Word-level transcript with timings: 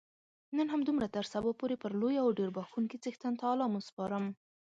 نن 0.57 0.67
همدومره 0.73 1.07
تر 1.15 1.23
سبا 1.33 1.51
پورې 1.59 1.75
پر 1.83 1.91
لوی 2.01 2.15
او 2.23 2.29
ډېر 2.39 2.49
بخښونکي 2.57 2.97
څښتن 3.03 3.33
تعالا 3.41 3.65
مو 3.71 3.79
سپارم. 3.89 4.25